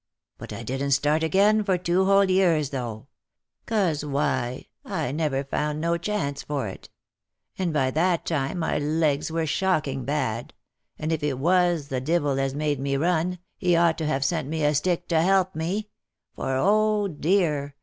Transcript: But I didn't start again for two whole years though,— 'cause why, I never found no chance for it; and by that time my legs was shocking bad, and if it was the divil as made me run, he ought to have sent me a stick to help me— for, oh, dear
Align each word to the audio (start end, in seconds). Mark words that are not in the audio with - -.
But 0.39 0.51
I 0.51 0.63
didn't 0.63 0.93
start 0.97 1.21
again 1.21 1.63
for 1.63 1.77
two 1.77 2.05
whole 2.05 2.25
years 2.27 2.71
though,— 2.71 3.05
'cause 3.67 4.03
why, 4.03 4.65
I 4.83 5.11
never 5.11 5.43
found 5.43 5.79
no 5.79 5.95
chance 5.95 6.41
for 6.41 6.67
it; 6.67 6.89
and 7.55 7.71
by 7.71 7.91
that 7.91 8.25
time 8.25 8.57
my 8.57 8.79
legs 8.79 9.29
was 9.29 9.47
shocking 9.47 10.03
bad, 10.03 10.55
and 10.97 11.11
if 11.11 11.21
it 11.21 11.37
was 11.37 11.89
the 11.89 12.01
divil 12.01 12.39
as 12.39 12.55
made 12.55 12.79
me 12.79 12.97
run, 12.97 13.37
he 13.59 13.75
ought 13.75 13.99
to 13.99 14.07
have 14.07 14.25
sent 14.25 14.47
me 14.49 14.63
a 14.65 14.73
stick 14.73 15.07
to 15.09 15.21
help 15.21 15.53
me— 15.55 15.89
for, 16.35 16.55
oh, 16.55 17.07
dear 17.07 17.75